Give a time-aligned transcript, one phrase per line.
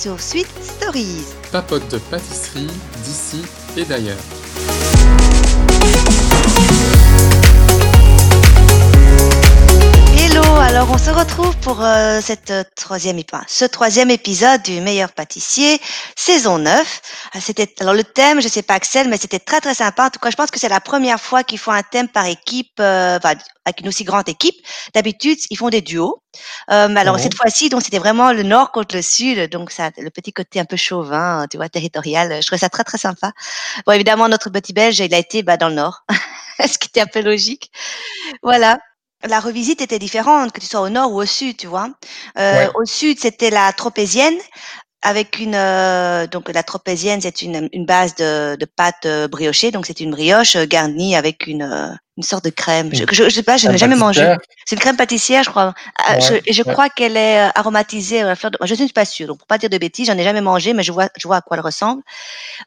[0.00, 1.26] sur Sweet Stories.
[1.52, 2.66] Papote de pâtisserie
[3.04, 3.42] d'ici
[3.76, 4.16] et d'ailleurs.
[10.58, 15.12] Alors on se retrouve pour euh, cette euh, troisième épi- ce troisième épisode du meilleur
[15.12, 15.80] pâtissier,
[16.16, 17.00] saison 9.
[17.32, 20.06] Ah, C'était alors le thème, je sais pas Axel, mais c'était très très sympa.
[20.06, 22.26] En tout cas, je pense que c'est la première fois qu'ils font un thème par
[22.26, 24.56] équipe, euh, enfin, avec une aussi grande équipe.
[24.94, 26.22] D'habitude, ils font des duos.
[26.70, 29.90] Euh, mais alors cette fois-ci, donc c'était vraiment le nord contre le sud, donc ça,
[29.98, 32.40] le petit côté un peu chauvin, tu vois, territorial.
[32.42, 33.32] Je trouvais ça très très sympa.
[33.86, 36.04] Bon, évidemment, notre petit Belge, il a été bah, dans le nord,
[36.60, 37.70] ce qui était un peu logique.
[38.42, 38.78] Voilà.
[39.28, 41.90] La revisite était différente, que tu sois au nord ou au sud, tu vois.
[42.38, 42.70] Euh, Ouais.
[42.74, 44.36] Au sud, c'était la tropézienne,
[45.02, 49.70] avec une euh, donc la tropézienne, c'est une, une base de, de pâte euh, briochée,
[49.70, 52.90] donc c'est une brioche euh, garnie avec une euh, une sorte de crème.
[52.94, 54.34] Je, je, je sais pas, je n'ai jamais mangé.
[54.66, 55.72] C'est une crème pâtissière, je crois.
[56.06, 56.72] Ouais, je, je ouais.
[56.72, 58.58] crois qu'elle est aromatisée à la fleur de.
[58.62, 60.74] Je ne suis pas sûre, donc pour pas dire de bêtises, j'en ai jamais mangé,
[60.74, 62.02] mais je vois, je vois à quoi elle ressemble.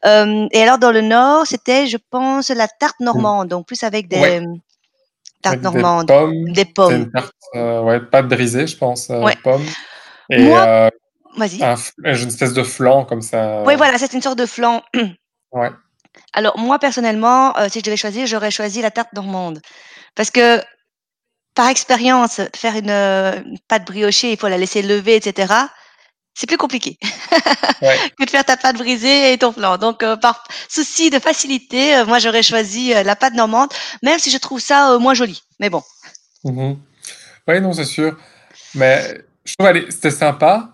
[0.06, 4.08] Euh, et alors dans le nord, c'était, je pense, la tarte normande, donc plus avec
[4.08, 4.42] des Ouais.
[5.44, 6.52] Tartes Avec des pommes.
[6.52, 6.94] des pommes.
[6.94, 9.36] une tarte, euh, ouais, pâte brisée, je pense, euh, Ouais.
[9.42, 9.64] pommes.
[10.30, 10.90] Et Moi, euh,
[11.36, 11.62] vas-y.
[11.62, 13.62] un une espèce de flan comme ça.
[13.64, 14.82] Oui, voilà, c'est une sorte de flan.
[15.52, 15.70] Ouais.
[16.32, 19.60] Alors moi personnellement, euh, si je devais choisir, j'aurais choisi la tarte normande,
[20.16, 20.60] parce que
[21.54, 25.52] par expérience, faire une, une pâte briochée, il faut la laisser lever, etc.
[26.34, 26.98] C'est plus compliqué
[27.82, 27.96] Ouais.
[28.18, 29.78] que de faire ta pâte brisée et ton flan.
[29.78, 33.70] Donc euh, par souci de facilité, euh, moi j'aurais choisi euh, la pâte normande,
[34.02, 35.42] même si je trouve ça moins joli.
[35.60, 35.82] Mais bon.
[36.44, 36.76] Mhm.
[37.46, 38.18] Ouais, non, c'est sûr.
[38.74, 40.70] Mais je trouve c'était sympa,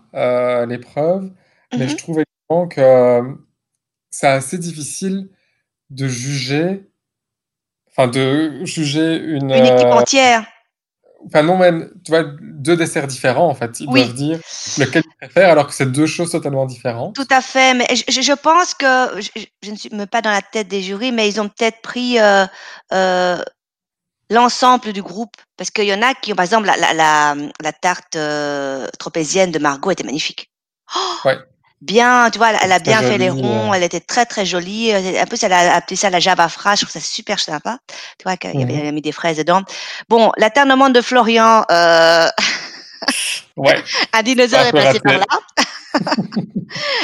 [0.67, 1.31] l'épreuve.
[1.77, 1.99] Mais je Mhm.
[1.99, 3.37] trouve également que
[4.11, 5.29] c'est assez difficile
[5.91, 6.89] de juger,
[7.91, 10.47] enfin de juger une, Une équipe entière.
[11.27, 13.81] Enfin non même, tu vois, deux desserts différents en fait.
[13.81, 14.03] Ils Oui.
[14.03, 14.41] doivent dire
[14.79, 17.15] lequel ils préfèrent alors que c'est deux choses totalement différentes.
[17.15, 20.69] Tout à fait, mais je, pense que je, ne suis me pas dans la tête
[20.69, 22.47] des jurys, mais ils ont peut-être pris euh,
[22.93, 23.43] euh,
[24.31, 27.35] l'ensemble du groupe, parce qu'il y en a qui ont, par exemple, la, la, la,
[27.63, 30.51] la tarte euh, tropézienne de Margot était magnifique.
[30.97, 31.39] Oh, Ouais.
[31.81, 34.93] Bien, tu vois, elle, a bien fait les ronds, elle était très très jolie.
[34.93, 37.79] Un peu, elle a appelé ça la Java je trouve ça super sympa.
[38.19, 39.63] Tu vois, qu'il y avait, mis des fraises dedans.
[40.09, 42.29] Bon, la de Florian, euh,
[43.57, 43.83] Ouais,
[44.13, 45.25] un dinosaure est passé par là.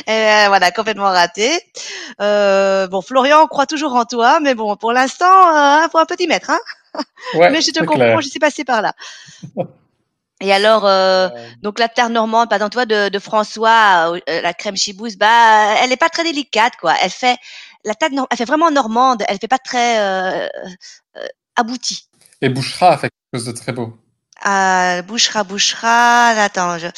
[0.07, 1.61] Et, euh, voilà, complètement raté.
[2.21, 6.07] Euh, bon, Florian, on croit toujours en toi, mais bon, pour l'instant, euh, faut un
[6.07, 7.03] petit mètre, hein.
[7.35, 8.21] ouais, Mais je te comprends, clair.
[8.21, 8.93] je suis passée par là.
[10.41, 14.41] Et alors, euh, Euh, donc la tarte normande, par exemple, toi, de, de François, euh,
[14.43, 16.95] la crème chibousse, bah, elle est pas très délicate, quoi.
[17.03, 17.37] Elle fait
[17.85, 19.23] la nor- elle fait vraiment normande.
[19.29, 20.49] Elle fait pas très euh,
[21.17, 21.27] euh,
[21.57, 22.09] aboutie.
[22.43, 23.97] Et Bouchera a fait quelque chose de très beau.
[24.43, 26.29] Ah, bouchera, bouchera.
[26.31, 26.89] Attends, je,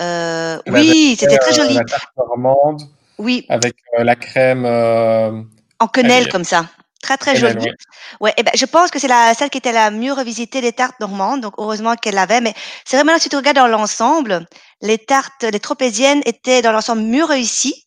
[0.00, 1.74] euh, oui, c'était très euh, joli.
[1.74, 2.82] la tarte normande
[3.18, 5.42] Oui, avec euh, la crème euh,
[5.78, 6.66] en quenelle elle comme ça.
[7.02, 7.66] Très très quenelle, jolie.
[7.66, 7.74] ouais.
[8.20, 10.72] Ouais, et ben, je pense que c'est la celle qui était la mieux revisitée des
[10.72, 12.40] tartes normandes, donc heureusement qu'elle l'avait.
[12.40, 12.54] Mais
[12.84, 14.46] c'est vraiment si tu regardes dans l'ensemble,
[14.82, 17.86] les tartes, les tropéziennes étaient dans l'ensemble mieux réussies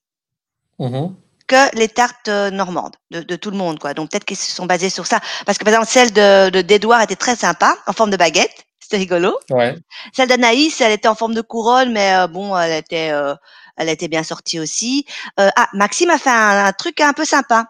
[0.79, 1.15] Mhm.
[1.47, 3.93] que les tartes euh, normandes de, de tout le monde, quoi.
[3.93, 6.61] Donc peut-être qu'ils se sont basés sur ça, parce que par exemple celle de de
[6.61, 9.37] d'Edouard était très sympa, en forme de baguette, c'était rigolo.
[9.51, 9.75] Ouais.
[10.13, 13.35] Celle d'Anaïs, elle était en forme de couronne, mais euh, bon, elle était euh,
[13.77, 15.05] elle était bien sortie aussi.
[15.39, 17.67] Euh, ah, Maxime a fait un, un truc un peu sympa.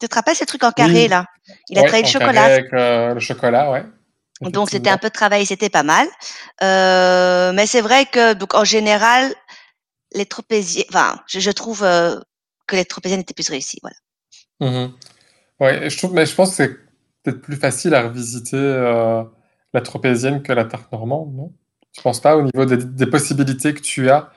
[0.00, 1.08] Tu te rappelles ce truc en carré Oui.
[1.08, 1.24] là?
[1.68, 2.44] Il a Ouais, travaillé le chocolat.
[2.44, 3.84] avec euh, le chocolat, ouais.
[4.42, 6.06] Donc c'était un peu de travail, c'était pas mal.
[6.62, 9.34] Euh, mais c'est vrai que donc en général,
[10.12, 12.20] les tropéziens, enfin, je, je trouve euh,
[12.68, 13.80] que les tropéziennes étaient plus réussies.
[13.82, 14.88] Voilà.
[15.60, 16.68] Ouais, et je trouve, mais je pense que c'est
[17.24, 19.24] peut-être plus facile à revisiter euh,
[19.74, 21.52] la tropézienne que la tarte normande, non?
[21.92, 24.30] Tu penses pas au niveau des, des possibilités que tu as?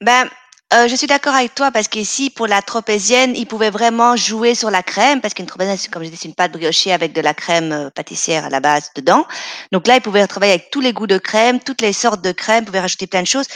[0.00, 0.28] Ben,
[0.74, 4.54] euh, je suis d'accord avec toi parce qu'ici, pour la tropézienne, ils pouvaient vraiment jouer
[4.54, 7.12] sur la crème parce qu'une tropézienne, c'est, comme je dis, c'est une pâte briochée avec
[7.12, 9.26] de la crème euh, pâtissière à la base dedans.
[9.72, 12.32] Donc là, ils pouvaient travailler avec tous les goûts de crème, toutes les sortes de
[12.32, 13.46] crème, ils pouvaient rajouter plein de choses.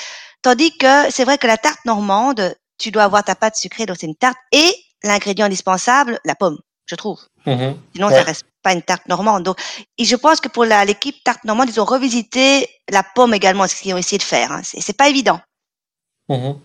[0.42, 3.96] Tandis que c'est vrai que la tarte normande, tu dois avoir ta pâte sucrée, donc
[4.00, 4.72] c'est une tarte et
[5.02, 7.18] l'ingrédient indispensable, la pomme, je trouve.
[7.46, 7.76] Mhm.
[7.94, 8.14] Sinon, Ouais.
[8.14, 9.42] ça reste pas une tarte normande.
[9.42, 9.58] Donc,
[9.98, 13.74] et je pense que pour l'équipe tarte normande, ils ont revisité la pomme également, ce
[13.74, 14.52] qu'ils ont essayé de faire.
[14.52, 14.62] Hein.
[14.64, 15.40] C'est, pas évident.
[16.28, 16.58] Mhm.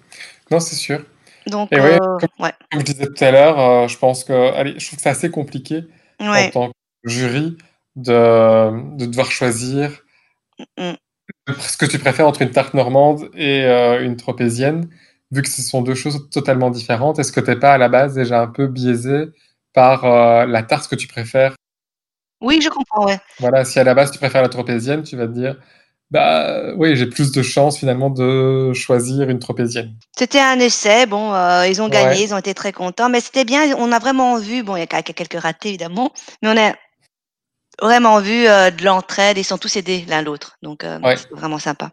[0.51, 1.03] Non, c'est sûr.
[1.47, 4.53] Donc, Et ouais, euh, ouais, Comme je disais tout à l'heure, euh, je pense que,
[4.53, 5.83] allez, je trouve que c'est assez compliqué
[6.19, 6.74] en tant que
[7.09, 7.57] jury
[7.95, 10.01] de, de devoir choisir
[10.77, 10.94] Mm.
[11.59, 14.89] ce que tu préfères entre une tarte normande et euh, une tropézienne,
[15.31, 17.19] vu que ce sont deux choses totalement différentes.
[17.19, 19.25] Est-ce que t'es pas à la base déjà un peu biaisé
[19.74, 21.56] par euh, la tarte que tu préfères?
[22.41, 23.19] Oui, je comprends, ouais.
[23.39, 25.57] Voilà, si à la base tu préfères la tropézienne, tu vas te dire,
[26.12, 29.96] Bah, oui, j'ai plus de chances finalement de choisir une tropézienne.
[30.18, 32.24] C'était un essai, bon, heu, ils ont gagné, Ouais.
[32.24, 34.84] ils ont été très contents, mais c'était bien, on a vraiment vu bon, il y
[34.84, 36.12] a quelques ratés évidemment,
[36.42, 36.75] mais on a
[37.81, 41.18] vraiment vu, heu, de l'entraide, ils sont tous aidés l'un l'autre, donc Ouais.
[41.18, 41.90] c'était vraiment sympa.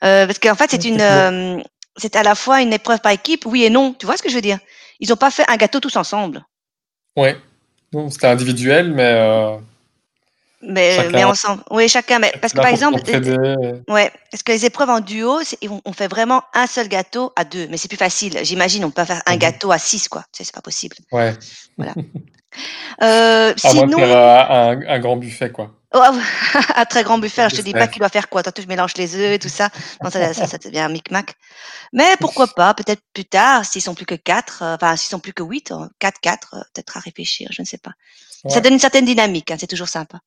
[0.00, 1.62] Parce qu'en fait, c'est une, c'est
[1.98, 4.28] c'est à la fois une épreuve par équipe, oui et non, tu vois ce que
[4.28, 4.58] je veux dire?
[5.00, 6.44] Ils ont pas fait un gâteau tous ensemble.
[7.16, 7.36] Ouais.
[7.94, 9.14] Non, c'était individuel, mais
[10.68, 13.34] Mais mais ensemble oui, chacun, mais parce que par exemple, s'entraider
[13.88, 15.38] et ouais, parce que les épreuves en duo,
[15.84, 18.38] on fait vraiment un seul gâteau à 2, mais c'est plus facile.
[18.42, 19.38] J'imagine, on peut faire un Mmh mh.
[19.38, 20.96] gâteau à 6 quoi, tu sais, c'est pas possible.
[21.12, 21.34] Ouais.
[21.76, 21.94] Voilà.
[23.02, 24.02] Heu, À moins sinon heu,
[24.50, 25.70] un un grand buffet, quoi.
[25.94, 26.02] Oh
[26.76, 27.90] un très grand buffet, je te dis pas dessert.
[27.92, 28.42] qui doit faire quoi.
[28.42, 29.70] Toi, tu mélanges les œufs et tout ça.
[30.02, 31.34] Non, ça ça ça devient un micmac.
[31.92, 35.20] Mais pourquoi pas, peut-être plus tard, s'ils sont plus que 4, heu, enfin s'ils sont
[35.20, 37.92] plus que 8, heu, 4-4, heu, peut-être à réfléchir, je ne sais pas.
[38.48, 40.18] Ça donne une certaine dynamique, hein, c'est toujours sympa.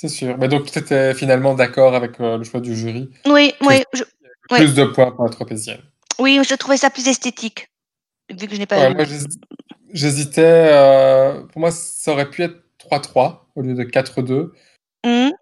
[0.00, 0.38] C'est sûr.
[0.38, 4.02] Mais donc tu étais finalement d'accord avec, heu, le choix du jury, Oui, oui, je
[4.50, 4.56] oui.
[4.56, 5.82] plus de points pour la tropézienne?
[6.18, 7.68] Oui, je trouvais ça plus esthétique,
[8.30, 9.04] vu que je n'ai pas Ouais, moi
[9.92, 14.54] j'hésitais, heu, pour moi ça aurait pu être 3-3 au lieu de 4-2.
[15.04, 15.32] Mmh mh.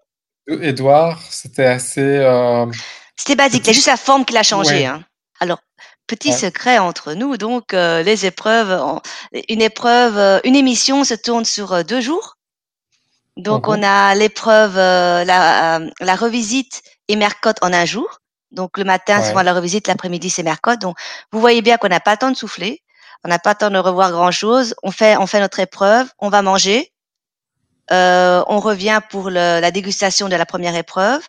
[0.49, 2.71] E Édouard, c'était assez, hem,
[3.15, 3.73] C'était basique, petit.
[3.75, 4.85] juste la forme qui l'a changé, Ouais.
[4.87, 5.05] hein.
[5.39, 5.59] Alors,
[6.05, 6.35] petit Ouais.
[6.37, 8.99] secret entre nous donc, les épreuves
[9.47, 12.01] une épreuve, une émission se tourne sur, heu, 2
[13.47, 13.83] Mmh Donc on mh.
[13.83, 18.19] a l'épreuve, heu, la, hem, la revisite et mercotte en un jour.
[18.51, 19.43] Donc le matin, souvent Ouais.
[19.43, 20.79] la revisite, l'après-midi, c'est mercotte.
[20.81, 20.97] Donc
[21.31, 22.81] vous voyez bien qu'on n'a pas le temps de souffler,
[23.23, 24.75] on n'a pas le temps de revoir grand chose.
[24.83, 26.91] On fait on fait notre épreuve, on va manger,
[27.91, 31.21] heu, on revient pour le la dégustation de la 1re épreuve.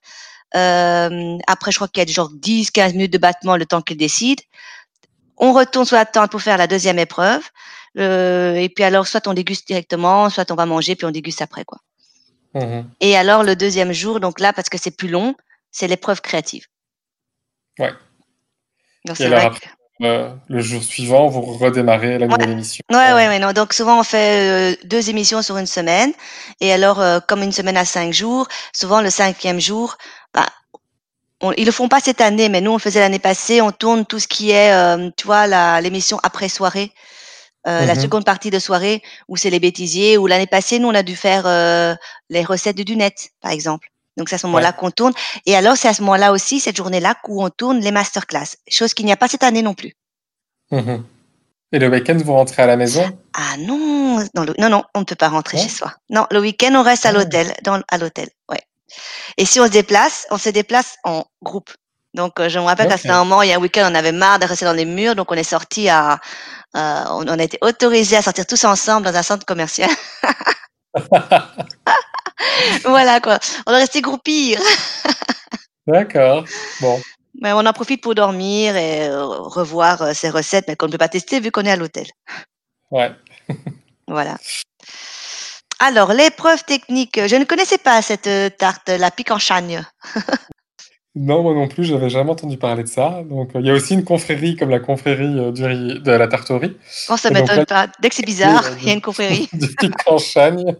[0.54, 4.42] Après je crois qu'il y a genre 10-15 minutes de battement le temps qu'ils décident.
[5.38, 7.42] On retourne sur la table pour faire la 2e épreuve,
[7.96, 11.64] et puis alors soit on déguste directement, soit on va manger puis on déguste après,
[11.64, 11.78] quoi.
[12.54, 12.84] Mmh mh.
[13.00, 15.34] Et alors le 2e jour, donc là, parce que c'est plus long,
[15.70, 16.66] c'est l'épreuve créative.
[17.78, 17.92] Ouais.
[19.06, 22.32] Donc Et c'est vrai que heu, le jour suivant, vous redémarrez la Ouais.
[22.34, 25.66] nouvelle émission, Ouais, ouais, ouais, non, donc souvent on fait, heu, 2 émissions sur 1
[25.66, 26.12] semaine
[26.60, 29.96] et alors, heu, comme une semaine a 5 jours, souvent le 5e jour,
[30.34, 30.46] bah,
[31.42, 33.72] on ils le font pas cette année, mais nous on le faisait l'année passée, on
[33.72, 34.72] tourne tout ce qui est,
[35.16, 35.46] tu vois
[35.82, 36.92] l'émission après soirée,
[37.66, 37.98] heu, Mmh la mh.
[37.98, 41.16] 2nde partie de soirée où c'est les bêtisiers, où l'année passée, nous on a dû
[41.16, 41.96] faire, heu,
[42.30, 43.88] les recettes de Dunette, par exemple.
[44.16, 44.74] Donc c'est à ce moment-là Ouais.
[44.78, 45.12] qu'on tourne
[45.46, 48.56] et alors c'est à ce moment-là aussi, cette journée-là, où on tourne les master class,
[48.68, 49.92] chose qu'il n'y a pas cette année non plus.
[50.70, 51.04] Mmh mh.
[51.72, 53.16] Et le week-end, vous rentrez à la maison?
[53.34, 54.24] Ah non!
[54.34, 55.94] Dans le non, non, on ne peut pas rentrer chez soi.
[56.10, 57.12] Non, le week-end, on reste à Ah!
[57.12, 58.60] l'hôtel, dans à l'hôtel, ouais.
[59.38, 61.70] Et si on se déplace, on se déplace en groupe.
[62.14, 63.28] Donc, heu, je me rappelle qu'à un OK.
[63.28, 65.30] moment, il y a un week-end, on avait marre de rester dans les murs, donc
[65.30, 66.18] on est sortis à,
[66.76, 69.90] heu, on on a été autorisés à sortir tous ensemble dans un centre commercial.
[72.84, 74.60] Voilà quoi, on est restés groupir.
[75.86, 76.44] D'accord,
[76.80, 77.00] bon.
[77.40, 80.98] Mais on en profite pour dormir et heu, revoir, ces recettes, mais qu'on ne peut
[80.98, 82.06] pas tester vu qu'on est à l'hôtel.
[82.90, 83.12] Ouais.
[84.08, 84.36] Voilà.
[85.78, 89.86] Alors l'épreuve technique, je ne connaissais pas cette, tarte, la pique en chagne.
[91.16, 93.22] Non, moi non plus, j'avais jamais entendu parler de ça.
[93.28, 96.10] Donc, heu, il y a aussi une confrérie comme la confrérie, heu, du riz de
[96.12, 96.76] la tarte au riz
[97.08, 99.48] Oh ça m'étonne pas, dès que c'est bizarre, il y a une confrérie.
[99.54, 100.76] du pique en chagne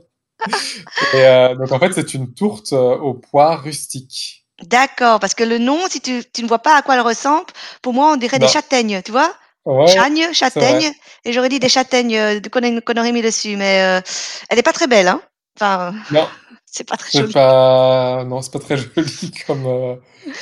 [1.13, 4.47] et heu, donc en fait, c'est une tourte, aux pois rustiques.
[4.63, 7.47] D'accord, parce que le nom, si tu tu ne vois pas à quoi elle ressemble,
[7.83, 8.53] pour moi, on dirait des Non.
[8.53, 9.33] châtaignes, tu vois?
[9.65, 10.93] Ouais, Chagne, châtaigne
[11.25, 14.01] et j'aurais dit des châtaignes, qu'on ait qu'on aurait mis dessus, mais
[14.49, 15.21] elle est pas très belle, hein.
[15.59, 16.29] Enfin, Non,
[16.71, 17.33] c'est pas très joli.
[17.33, 20.01] pas non, c'est pas très joli comme, heu,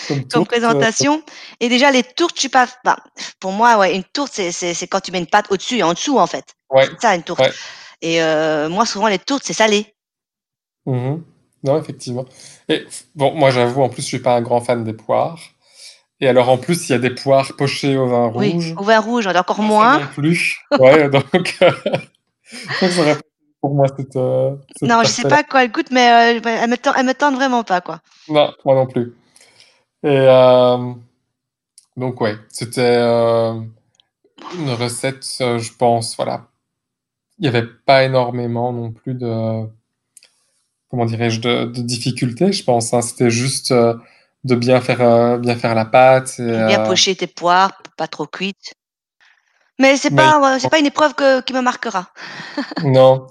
[0.08, 1.22] comme heu présentation
[1.60, 2.96] et déjà les tourtes, je suis pas enfin,
[3.40, 6.18] pour moi, ouais, une tourte, c'est quand tu mets une pâte au-dessus et en dessous,
[6.18, 6.44] en fait.
[6.70, 7.52] Ouais, C'est ça une tourte ouais.
[8.02, 9.94] et heu, moi, souvent les tourtes, c'est salé.
[10.86, 11.22] Mmh mh.
[11.64, 12.24] Non, effectivement
[12.68, 15.40] et bon, moi, j'avoue, en plus, je suis pas un grand fan des poires
[16.20, 18.74] et alors, en plus, il y a des poires pochées au vin Oui, rouge.
[18.76, 20.00] au vin rouge, encore Bah, moins.
[20.00, 20.56] non plus.
[20.78, 21.24] Ouais, donc
[21.62, 21.70] heu,
[22.80, 23.18] donc ça aurait
[23.60, 26.70] pour moi cette, heu, cette Non, je sais pas quoi elle goûte, mais heu, elle
[26.70, 28.00] me tente elle me tente vraiment pas, quoi.
[28.28, 29.14] Non, moi non plus
[30.04, 31.02] et hem,
[31.96, 33.00] donc ouais, c'était,
[34.56, 36.46] une recette, je pense, voilà.
[37.40, 39.66] Il y avait pas énormément non plus de
[40.88, 41.40] comment dirais-je?
[41.40, 43.02] De de difficultés, je pense, hein.
[43.02, 48.06] C'était juste, de bien faire, bien faire la pâte et Bien pocher tes poires, pas
[48.06, 48.74] trop cuites.
[49.80, 52.08] Mais c'est Mais pas, c'est pas une épreuve que qui me marquera.
[52.84, 53.26] Non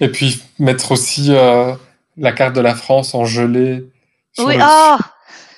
[0.00, 1.74] et puis mettre aussi, heu,
[2.16, 3.84] la carte de la France en gelée
[4.38, 4.66] Oui, le dessus.
[4.68, 4.96] oh!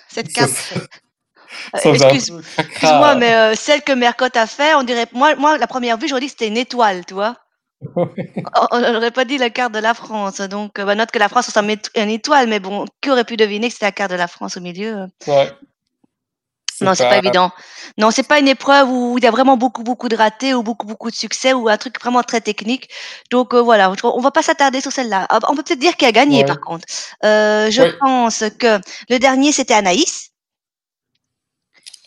[0.09, 0.53] Cette carte,
[1.85, 5.67] excuse peu excuse-moi, mais heu, celle que Mercotte a fait, on dirait moi moi, la
[5.67, 7.37] 1re vue, j'aurais dit que c'était une étoile, tu vois?
[8.71, 11.47] On n'aurait pas dit la carte de la France, donc bah, note que la France
[11.47, 14.17] ressemble à une étoile, mais bon, qui aurait pu deviner que c'était la carte de
[14.17, 15.07] la France au milieu?
[15.27, 15.51] Ouais.
[16.81, 17.51] Non, c'est pas évident.
[17.99, 20.63] Non, c'est pas une épreuve où il y a vraiment beaucoup, beaucoup de ratés ou
[20.63, 22.91] beaucoup, beaucoup de succès ou un truc vraiment très technique.
[23.31, 25.27] Donc heu, voilà, on va pas s'attarder sur celle-là.
[25.31, 26.45] Ah, on peut peut-être dire qui a gagné Ouais.
[26.45, 26.85] par contre.
[27.25, 28.79] Heu, je pense que
[29.09, 30.31] le dernier, c'était Anaïs.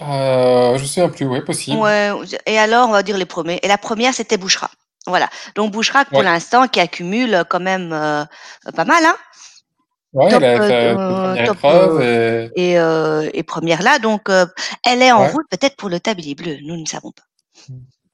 [0.02, 1.78] Heu, je souviens plus, ouais, possible.
[1.82, 2.12] Ouais,
[2.46, 4.70] et alors on va dire les premiers et la première, c'était Bouchra.
[5.08, 6.26] Voilà, donc Bouchra pour Ouais.
[6.26, 8.26] l'instant qui accumule quand même, heu,
[8.76, 9.16] pas mal, hein?
[10.14, 12.00] Ouais, elle Top, une heu, 1re top, épreuve
[12.58, 14.30] heu et 1re là, donc
[14.86, 15.32] elle est en Ouais.
[15.32, 17.24] route peut-être pour le tablier bleu, nous ne savons pas.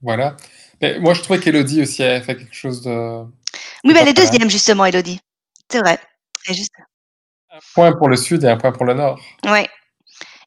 [0.02, 0.36] Voilà.
[0.82, 3.24] Mais moi je trouvais qu'Élodie aussi avait fait quelque chose de
[3.86, 4.14] Oui, mais elle est.
[4.14, 5.20] 2e justement Élodie.
[5.72, 5.98] C'est vrai,
[6.48, 6.74] juste
[7.52, 9.20] 1 point pour le sud et 1 point pour le nord.
[9.46, 9.68] Ouais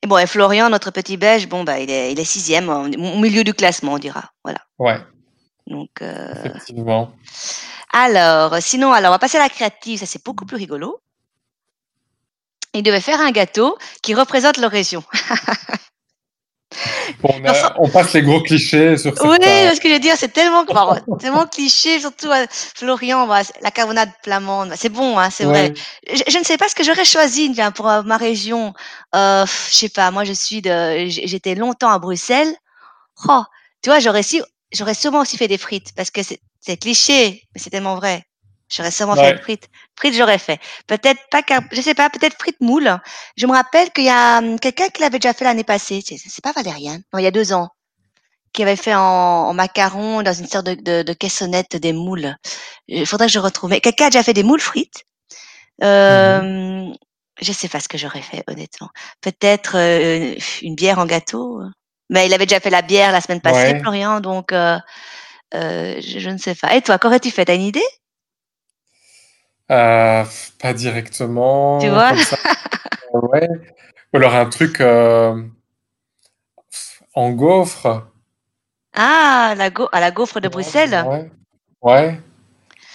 [0.02, 2.84] et bon et Florian, notre petit belge, bon bah, il est il est 6e au
[3.20, 4.60] milieu du classement, on dira, voilà.
[4.78, 4.98] Ouais.
[5.66, 7.12] Donc heu Effectivement.
[7.92, 11.00] alors, sinon, alors on va passer à la créative, ça c'est beaucoup plus rigolo.
[12.74, 15.02] Ils devaient faire un gâteau qui représente leur région.
[17.22, 20.00] Bon, on a on passe les gros clichés sur Oui, certains ce que je veux
[20.00, 20.64] dire, c'est tellement
[21.18, 25.72] tellement cliché, surtout, heu, Florian, bah, la carbonade flamande, c'est bon, hein, c'est vrai.
[26.12, 28.74] Je je ne sais pas ce que j'aurais choisi, tiens, pour, heu, ma région.
[29.14, 32.54] Heu, je sais pas, moi je suis de j'étais longtemps à Bruxelles.
[33.16, 33.44] Roh,
[33.82, 37.96] tu vois, j'aurais sûrement aussi fait des frites parce que c'est cliché, mais c'est tellement
[37.96, 38.24] vrai.
[38.70, 39.32] J'aurais sûrement fait Ouais.
[39.34, 39.68] des frites.
[39.98, 40.60] Frites, j'aurais fait.
[40.86, 42.98] Peut-être pas car je sais pas, peut-être frites moules.
[43.36, 46.44] Je me rappelle qu'il y a, mmh, quelqu'un qui l'avait déjà fait l'année passée, c'est
[46.44, 47.02] pas Valériane?
[47.12, 47.70] Non, il y a 2 ans,
[48.54, 52.36] qui avait fait en en macarons dans une sorte de de de caissonnette des moules.
[52.88, 55.04] Il faudrait que je retrouve, mais quelqu'un a déjà fait des moules frites.
[56.08, 56.42] Mmh.
[56.42, 56.94] Hem,
[57.42, 58.90] je sais pas ce que j'aurais fait honnêtement.
[59.22, 61.60] Peut-être, heu, une bière en gâteau?
[62.10, 63.80] Mais il avait déjà fait la bière la semaine passée Ouais.
[63.82, 64.78] Florian, donc heu
[65.54, 66.76] heu, je je ne sais pas.
[66.76, 67.46] Et toi, qu'aurais-tu fait?
[67.46, 67.82] Tu as une idée?
[69.70, 70.24] Heu,
[70.60, 72.08] pas Tu directement vois?
[72.08, 72.36] comme ça.
[73.12, 73.48] Ouais,
[74.12, 75.52] ou alors un truc, hem
[77.14, 78.06] en gaufre.
[78.94, 81.04] Ah la ah la gaufre de Bruxelles?
[81.82, 82.20] ouais,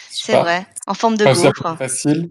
[0.10, 1.78] C'est vrai, en forme de Enfin, gaufre.
[1.78, 2.30] facile.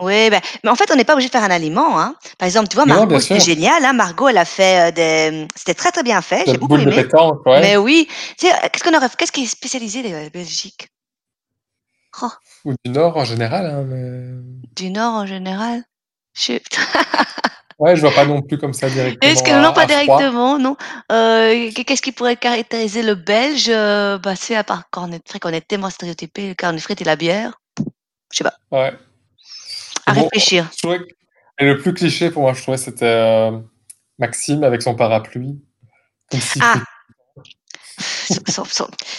[0.00, 2.14] Oui, bah, mais en fait, on n'est pas obligé de faire un aliment, hein.
[2.38, 5.74] Par exemple, tu vois Margot, c'était génial, hein, Margot, elle a fait, heu, des, c'était
[5.74, 6.96] très, très bien fait, j'ai beaucoup de aimé.
[7.02, 7.60] pétanque, ouais.
[7.60, 8.08] Mais oui,
[8.38, 10.88] tu sais, qu'est-ce qu'on aurait qu'est-ce qui est spécialisé les Belgique?
[12.12, 12.28] Roh.
[12.64, 15.84] Ou du nord en général, hein, mais Du nord en général?
[16.34, 16.64] Chut.
[17.80, 20.18] Ouais, je vois pas non plus comme ça Est-ce directement que non, pas froid.
[20.18, 20.76] directement, non.
[21.08, 23.70] Qu'est qu'est-ce qui pourrait caractériser le belge?
[23.70, 27.04] Heu, bah, c'est à part cornet vrai qu'on est tellement stéréotypés, le cornet frites et
[27.04, 27.58] la bière.
[28.30, 28.52] Je sais pas.
[28.70, 28.92] Ouais.
[30.04, 30.68] À bon, réfléchir.
[30.72, 31.04] je trouvais que
[31.58, 33.62] et le plus cliché pour moi, je trouvais, c'était, heu,
[34.18, 35.58] Maxime avec son parapluie,
[36.60, 36.74] Ah!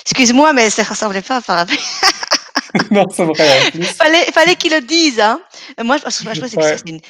[0.06, 1.80] excuse-moi, mais ça ressemblait pas à un parapluie.
[2.92, 3.86] Non, c'est vrai en plus.
[3.86, 5.42] Fallait fallait qu'il le dise, hein.
[5.84, 6.62] Moi, je moi, je pense que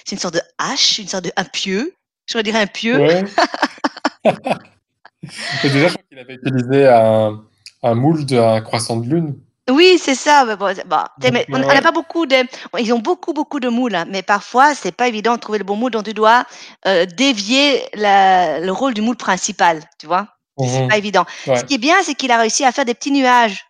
[0.05, 1.93] c'est une sorte de hache, une sorte de un pieu.
[2.27, 2.99] J'aurais dirais un pieu.
[2.99, 3.23] Ouais.
[5.63, 7.41] Déjà, je crois qu'il avait utilisé un
[7.83, 9.35] un moule d'un croissant de lune.
[9.69, 12.35] Oui, c'est ça, bah, mais on n'a pas beaucoup de
[12.79, 15.63] ils ont beaucoup, beaucoup de moules, hein, mais parfois, c'est pas évident de trouver le
[15.63, 16.45] bon moule, donc tu dois,
[16.87, 20.27] heu, dévier la le rôle du moule principal, tu vois?
[20.59, 20.89] C'est Mmh c'est mh.
[20.89, 21.25] pas évident.
[21.45, 23.65] Ce qui est bien, c'est qu'il a réussi à faire des petits nuages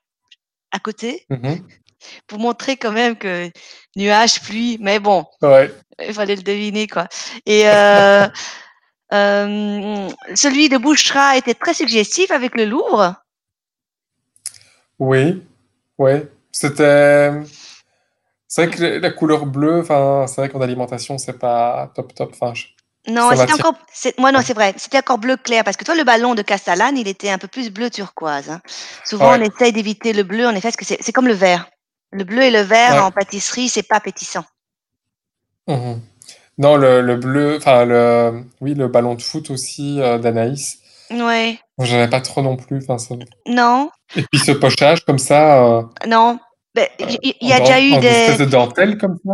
[0.72, 1.56] à côté Mmh mh.
[2.28, 3.50] Pour montrer quand même que
[3.96, 5.74] nuages, pluie, mais bon, Ouais.
[6.00, 7.08] il fallait le deviner, quoi
[7.46, 8.28] et heu,
[9.12, 13.16] hem, celui de Bouchra était très suggestif avec le Louvre.
[15.00, 15.42] Oui,
[15.98, 17.32] ouais, c'était,
[18.48, 22.32] c'est vrai que la couleur bleue, enfin, c'est vrai qu'en alimentation, c'est pas top, top,
[22.34, 22.66] enfin, je
[23.08, 25.96] Non, c'était encore c'est moi, non, c'est vrai, c'était encore bleu clair parce que toi,
[25.96, 28.62] le ballon de Castellane, il était un peu plus bleu turquoise, hein.
[29.06, 31.68] Souvent, on essaye d'éviter le bleu, en effet, parce que c'est comme le vert.
[32.12, 34.44] Le bleu et le vert en pâtisserie, c'est pas appétissant.
[35.68, 36.00] Mmh mh.
[36.58, 40.80] Non, le le bleu, enfin le oui, le ballon de foot aussi, heu, d'Anaïs.
[41.10, 41.60] Ouais.
[41.78, 42.96] Moi, j'aimais pas trop non plus, ça
[43.48, 43.90] Non.
[44.16, 46.40] et puis ce pochage comme ça, heu Non,
[46.76, 49.34] il y il en y a déjà eu des de dentelle comme ça.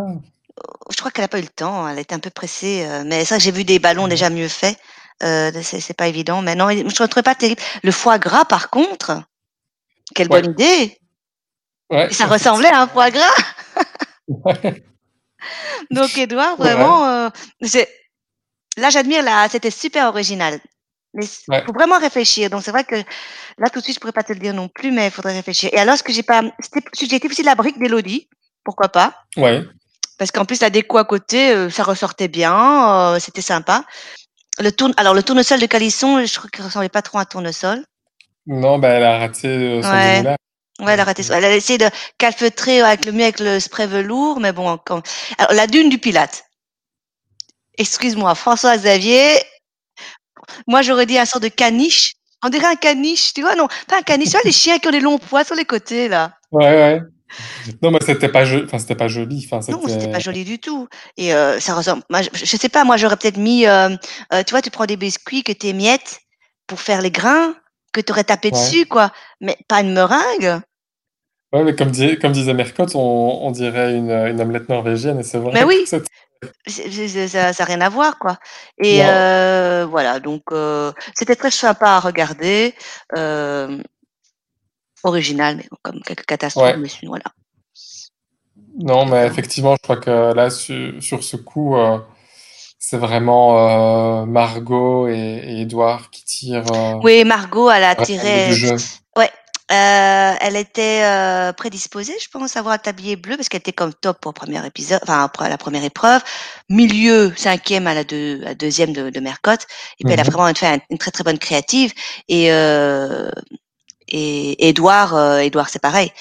[0.92, 3.30] je crois qu'elle a pas eu le temps, elle était un peu pressée, mais c'est
[3.36, 4.78] vrai que j'ai vu des ballons déjà mieux faits,
[5.20, 7.62] c'est pas évident, mais non, je le trouvais pas terrible.
[7.84, 9.22] Le foie gras, par contre,
[10.16, 10.98] quelle bonne idée!
[11.90, 13.24] Ouais, Ça ressemblait à un foie gras.
[14.28, 14.84] Ouais.
[15.92, 16.74] Donc vrai.
[16.74, 17.88] vraiment, c'est
[18.78, 20.60] là, j'admire la c'était super original,
[21.14, 21.64] mais Ouais.
[21.66, 22.96] faut vraiment réfléchir, donc c'est vrai que
[23.58, 25.34] là, tout de suite, je pourrais pas te le dire non plus, mais il faudrait
[25.34, 28.28] réfléchir et alors ce que j'ai pas c'était suggestif aussi la brique d'Élodie,
[28.66, 29.16] pourquoi pas?
[29.38, 29.64] Ouais.
[30.18, 33.86] Parce qu'en plus la déco à côté, heu, ça ressortait bien, heu, c'était sympa.
[34.60, 37.26] Le tourne alors le tournesol de Calisson, je trouve qu'il ressemblait pas trop à un
[37.26, 37.86] tournesol.
[38.48, 40.36] Non, bah, elle a raté, heu, son Ouais.
[40.80, 41.24] Ouais, elle a raté.
[41.32, 45.02] Elle a essayé de calfeutrer avec le mieux avec le spray velours, mais bon, quand...
[45.38, 46.46] Alors, la dune du Pilate.
[47.78, 49.42] Excuse-moi, François Xavier.
[50.68, 52.14] Moi, j'aurais dit un sort de caniche.
[52.44, 54.88] On dirait un caniche, tu vois, non, pas un caniche, tu vois, les chiens qui
[54.88, 56.34] ont des longs poils sur les côtés, là.
[56.52, 57.02] Ouais, ouais.
[57.82, 58.64] Non, mais c'était pas joli.
[58.66, 59.46] Enfin, c'était pas joli.
[59.46, 60.88] Enfin, non, c'était pas joli du tout.
[61.18, 62.04] Et euh, ça ressemble.
[62.10, 62.84] Moi, je, je, sais pas.
[62.84, 63.66] Moi, j'aurais peut-être mis.
[63.66, 63.90] Euh,
[64.34, 66.22] euh, tu vois, tu prends des biscuits que tu miettes
[66.68, 67.56] pour faire les grains
[67.94, 68.52] que tu aurais tapé Ouais.
[68.60, 69.12] dessus, quoi.
[69.42, 70.62] Mais pas une meringue.
[71.54, 73.00] Ouais, mais comme, disait, comme disait Mercotte, on,
[73.42, 75.52] on dirait une, une omelette norvégienne, et c'est vrai.
[75.54, 75.86] Mais oui.
[75.88, 78.38] ça n'a rien à voir, quoi.
[78.84, 82.76] Et euh, voilà, donc euh, c'était très sympa à regarder.
[83.18, 83.82] Euh,
[85.04, 86.78] original, mais bon, comme quelques catastrophes, Ouais.
[86.78, 87.26] mais sinon, voilà.
[88.80, 91.76] Non, mais effectivement, je crois que là, sur, sur ce coup,
[92.80, 98.52] c'est vraiment euh, Margot et, et Edouard qui tirent euh, Oui, Margot, elle a tiré.
[99.18, 99.32] Ouais,
[99.72, 103.74] euh, elle était euh, prédisposée, je pense, à avoir un tablier bleu parce qu'elle était
[103.74, 106.22] comme top pour le premier épisode, enfin après la première épreuve,
[106.70, 109.66] milieu cinquième à la, deux, à la deuxième de, de Mercotte,
[110.00, 110.32] et puis elle a Mhm.
[110.32, 111.94] vraiment fait un- une très très bonne créative.
[112.30, 113.30] Et euh,
[114.10, 116.12] et Edouard, euh, Edouard c'est pareil.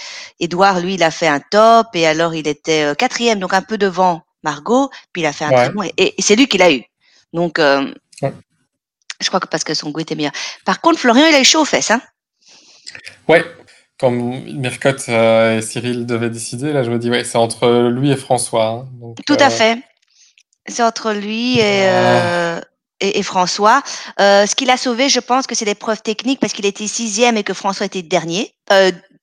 [0.41, 3.63] Edouard, lui, il a fait un top et alors il était euh, quatrième, donc un
[3.63, 6.59] peu devant Margot, puis il a fait un très bon et, et c'est lui qui
[6.63, 6.83] l'a eu.
[7.33, 8.33] Donc euh, Ouais.
[9.21, 10.33] je crois que parce que son goût était meilleur.
[10.65, 12.01] Par contre, Florian, il a eu chaud aux fesses, hein.
[13.29, 13.45] Ouais,
[13.99, 14.17] comme
[14.61, 18.17] Mercotte euh, et Cyril devaient décider, là, je me dis, ouais, c'est entre lui et
[18.17, 18.67] François.
[18.69, 18.89] hein.
[19.01, 19.79] Donc, Tout euh, à fait.
[20.69, 22.57] C'est entre lui et, Ah.
[22.57, 22.61] euh,
[23.01, 23.83] et, et François.
[24.21, 27.37] Euh, ce qu'il a sauvé, je pense que c'est l'épreuve technique parce qu'il était sixième
[27.37, 28.55] et que François était dernier.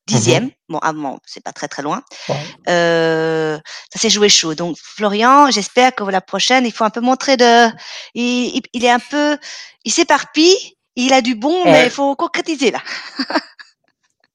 [0.10, 0.50] Euh, dixième.
[0.68, 2.04] Bon, ah bon, c'est pas très très loin.
[2.68, 3.58] Euh,
[3.94, 4.54] ça s'est joué chaud.
[4.54, 7.70] Donc Florian, j'espère que la prochaine, il faut un peu montrer de,
[8.14, 9.38] il, il, est un peu,
[9.86, 10.76] il s'éparpille.
[10.96, 12.80] Il a du bon, mais il faut concrétiser là.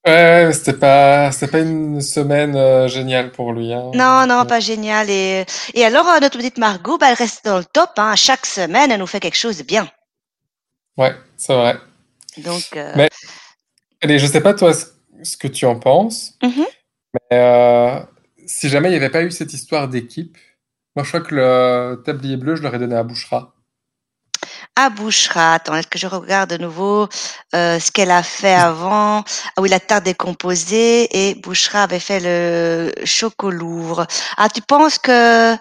[0.07, 3.72] Ouais, c'était pas, c'était pas une semaine euh, géniale pour lui.
[3.72, 3.90] Hein.
[3.94, 5.11] Non, non, pas génial.
[5.11, 7.90] Et, et alors, euh, notre petite Margot, bah, elle reste dans le top.
[7.98, 8.16] Hein.
[8.16, 9.88] Chaque semaine, elle nous fait quelque chose de bien.
[10.96, 11.76] Ouais, c'est vrai.
[12.38, 13.11] Donc, euh, Mais-
[14.00, 14.72] Allez, je sais pas toi
[15.22, 16.64] ce, que tu en penses, mhm.
[17.14, 18.00] mais euh,
[18.46, 20.37] si jamais il n'y avait pas eu cette histoire d'équipe,
[20.96, 23.54] moi je crois que le tablier bleu, je l'aurais donné à Bouchera.
[24.76, 25.54] à Bouchera.
[25.54, 27.09] Attends, est-ce que je regarde de nouveau
[27.54, 29.24] euh, ce qu'elle a fait avant?
[29.57, 34.07] Ah oui, la tarte décomposée et Bouchera avait fait le chocolat.
[34.37, 35.57] Ah, tu penses que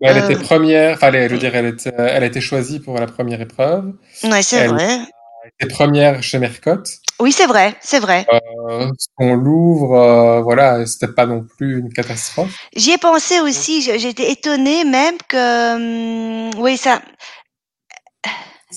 [0.00, 2.98] elle Euh, était première, enfin, je veux dire, elle, était, elle a été choisie pour
[2.98, 3.92] la première épreuve.
[4.24, 4.98] Ouais, c'est vrai.
[5.44, 6.88] Elle était première chez Mercotte.
[7.22, 8.26] Oui, c'est vrai, c'est vrai.
[8.68, 12.52] Euh, on l'ouvre, euh, voilà, c'était pas non plus une catastrophe.
[12.74, 13.80] J'y ai pensé aussi.
[13.80, 17.00] J'étais étonnée même que, hum, oui, ça.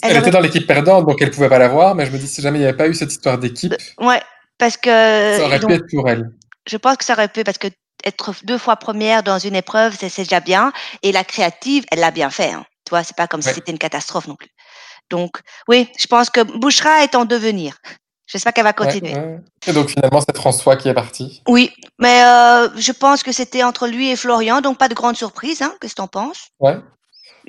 [0.04, 2.28] Elle, Elle était dans l'équipe perdante, donc elle pouvait pas l'avoir, mais je me dis,
[2.28, 4.22] si jamais il n'y avait pas eu cette histoire d'équipe, Ouais,
[4.60, 6.30] parce que ça aurait donc, pu être pour elle.
[6.68, 7.70] je pense que ça aurait pu parce que
[8.04, 10.72] être deux fois première dans une épreuve, c'est déjà bien.
[11.02, 12.52] Et la créative, elle l'a bien fait.
[12.52, 12.64] Hein.
[12.86, 14.50] Tu vois, c'est pas comme si c'était une catastrophe non plus.
[15.10, 17.78] Donc, oui, je pense que Bouchera est en devenir.
[18.28, 19.14] J'espère qu'elle va continuer.
[19.14, 19.40] Ouais, ouais.
[19.68, 21.44] Et donc finalement, c'est François qui est parti.
[21.48, 25.16] Oui, mais euh, je pense que c'était entre lui et Florian, donc pas de grande
[25.16, 25.62] surprise.
[25.62, 25.74] Hein.
[25.80, 26.48] Qu'est-ce que t'en penses?
[26.60, 26.78] Ouais.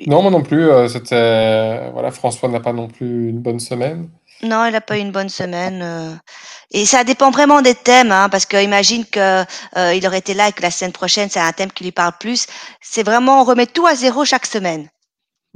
[0.05, 0.69] Non, moi non plus.
[0.69, 4.09] euh, c'était voilà, François n'a pas non plus une bonne semaine.
[4.43, 5.81] Non, elle n'a pas eu une bonne semaine.
[5.81, 6.11] euh.
[6.69, 9.43] Et ça dépend vraiment des thèmes, hein, parce que imagine que
[9.95, 12.13] il aurait été là et que la semaine prochaine, c'est un thème qui lui parle
[12.19, 12.45] plus.
[12.81, 14.89] C'est vraiment, on remet tout à zéro chaque semaine.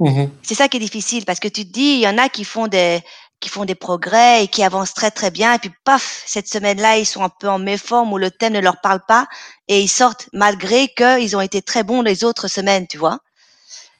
[0.00, 0.30] Mhm.
[0.42, 2.42] C'est ça qui est difficile, parce que tu te dis, il y en a qui
[2.42, 3.02] font des
[3.42, 6.96] qui font des progrès et qui avancent très très bien, et puis paf, cette semaine-là,
[6.96, 9.26] ils sont un peu en méforme où le thème ne leur parle pas,
[9.68, 13.18] et ils sortent malgré qu'ils ont été très bons les autres semaines, tu vois.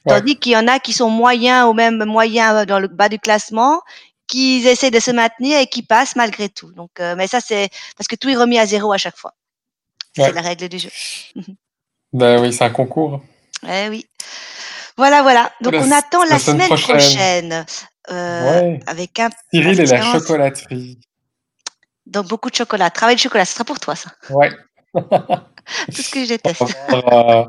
[0.05, 0.17] Ouais.
[0.19, 3.19] Tandis qu'il y en a qui sont moyens ou même moyens dans le bas du
[3.19, 3.81] classement,
[4.27, 6.71] qui essaient de se maintenir et qui passent malgré tout.
[6.71, 9.33] Donc, euh, mais ça, c'est parce que tout est remis à zéro à chaque fois.
[10.15, 10.31] C'est Ouais.
[10.31, 10.89] la règle du jeu.
[12.13, 13.21] Ben oui, c'est un concours.
[13.67, 14.05] Eh oui.
[14.97, 15.51] Voilà, voilà.
[15.61, 16.97] Donc, La- on attend la, la semaine semaine prochaine,
[17.49, 17.65] prochaine.
[18.11, 18.79] Euh, Ouais.
[18.87, 20.99] avec un, Cyril et la chocolaterie.
[22.05, 22.89] donc beaucoup de chocolat.
[22.89, 24.09] Travail de chocolat, ce sera pour toi, ça.
[24.29, 24.51] Ouais.
[24.93, 26.61] Tout ce que je déteste.
[26.91, 27.45] euh,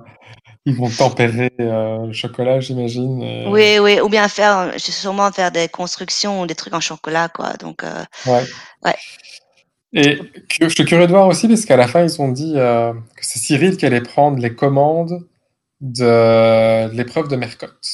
[0.66, 3.22] ils vont tempérer euh, le chocolat, j'imagine.
[3.22, 7.28] et- Oui, oui, ou bien faire, sûrement faire des constructions ou des trucs en chocolat,
[7.28, 7.52] quoi.
[7.54, 8.44] Donc, euh, Ouais.
[8.84, 8.94] Ouais.
[9.96, 10.18] Et
[10.60, 13.20] je suis curieux de voir aussi, parce qu'à la fin, ils ont dit euh, que
[13.22, 15.20] c'est Cyril qui allait prendre les commandes
[15.80, 17.86] de l'épreuve de Mercotte.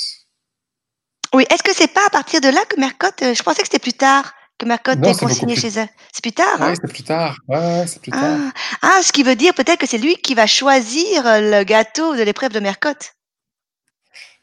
[1.35, 3.67] Oui, est-ce que c'est pas à partir de là que Mercotte, euh, je pensais que
[3.69, 5.89] c'était plus tard que Mercotte Non, est c'est beaucoup consigné plus- chez elle.
[6.13, 6.71] C'est plus tard, Ah hein?
[6.73, 7.37] oui, c'est plus tard.
[7.49, 8.23] Ouais, c'est plus tard.
[8.23, 8.53] Ah.
[8.83, 12.15] ah, ce qui veut dire peut-être que c'est lui qui va choisir euh, le gâteau
[12.17, 13.15] de l'épreuve de Mercotte.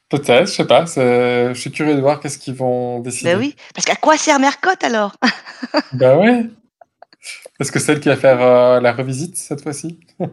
[0.09, 0.85] Peut-être, je sais pas.
[0.87, 3.33] c'est- Je suis curieux de voir qu'est-ce qu'ils vont décider.
[3.33, 5.15] Ben oui, parce qu'à quoi sert Mercotte alors?
[5.93, 6.45] Bah ouais.
[7.59, 9.99] Est-ce que celle qui va faire euh, la revisite cette fois-ci?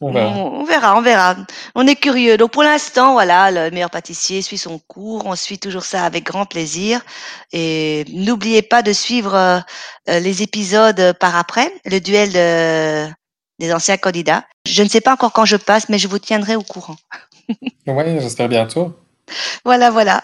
[0.00, 0.30] on verra.
[0.36, 1.36] on verra, on verra.
[1.74, 2.36] On est curieux.
[2.36, 5.26] Donc pour l'instant, voilà, le meilleur pâtissier suit son cours.
[5.26, 7.00] On suit toujours ça avec grand plaisir.
[7.52, 9.60] Et n'oubliez pas de suivre euh,
[10.06, 12.32] les épisodes par après, le duel
[13.58, 14.44] des anciens candidats.
[14.66, 16.96] Je ne sais pas encore quand je passe, mais je vous tiendrai au courant.
[17.86, 18.94] oui, j'espère bientôt.
[19.64, 20.22] Voilà, voilà.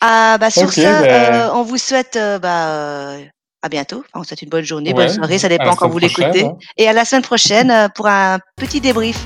[0.00, 3.24] Ah, bah, sur ça, ben euh, on vous souhaite euh, bah, euh,
[3.62, 4.04] à bientôt.
[4.12, 6.44] Enfin, on souhaite une bonne journée, bonne soirée, ça dépend quand vous l'écoutez.
[6.44, 6.56] Hein.
[6.76, 9.24] Et à la semaine prochaine pour un petit débrief.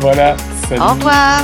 [0.00, 0.36] Voilà.
[0.68, 0.80] Salut.
[0.80, 1.42] Au revoir.